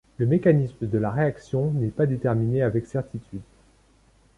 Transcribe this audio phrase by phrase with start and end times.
[0.17, 3.41] Le mécanisme de la réaction n'est pas déterminé avec certitude.